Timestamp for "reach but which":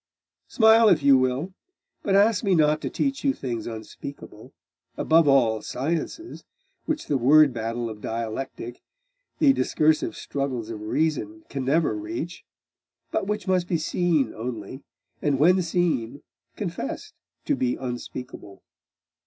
11.93-13.47